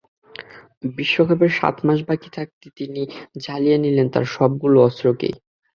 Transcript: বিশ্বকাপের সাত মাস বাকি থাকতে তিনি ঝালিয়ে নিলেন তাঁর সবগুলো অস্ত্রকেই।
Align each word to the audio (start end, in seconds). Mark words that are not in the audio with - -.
বিশ্বকাপের 0.93 1.51
সাত 1.59 1.75
মাস 1.83 1.99
বাকি 2.07 2.29
থাকতে 2.37 2.65
তিনি 2.77 3.01
ঝালিয়ে 3.39 3.77
নিলেন 3.77 4.07
তাঁর 4.13 4.25
সবগুলো 4.35 4.77
অস্ত্রকেই। 4.87 5.35